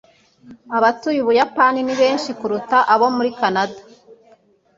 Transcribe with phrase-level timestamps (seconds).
[0.77, 3.79] Abatuye Ubuyapani ni benshi kuruta abo muri Kanada